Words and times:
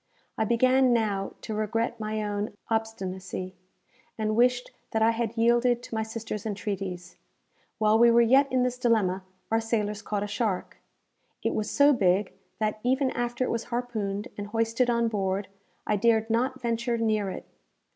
I 0.35 0.45
began 0.45 0.93
now 0.93 1.33
to 1.41 1.53
regret 1.53 1.99
my 1.99 2.23
own 2.23 2.55
obstinacy, 2.71 3.53
and 4.17 4.35
wished 4.35 4.71
that 4.89 5.03
I 5.03 5.11
had 5.11 5.37
yielded 5.37 5.83
to 5.83 5.93
my 5.93 6.01
sister's 6.01 6.43
entreaties. 6.43 7.17
While 7.77 7.99
we 7.99 8.09
were 8.09 8.19
yet 8.23 8.51
in 8.51 8.63
this 8.63 8.79
dilemma, 8.79 9.21
our 9.51 9.61
sailors 9.61 10.01
caught 10.01 10.23
a 10.23 10.27
shark. 10.27 10.77
It 11.43 11.53
was 11.53 11.69
so 11.69 11.93
big, 11.93 12.33
that, 12.57 12.79
even 12.83 13.11
after 13.11 13.43
it 13.43 13.51
was 13.51 13.65
harpooned 13.65 14.29
and 14.39 14.47
hoisted 14.47 14.89
on 14.89 15.07
board, 15.07 15.49
I 15.85 15.97
dared 15.97 16.31
not 16.31 16.59
venture 16.59 16.97
near 16.97 17.29
it. 17.29 17.45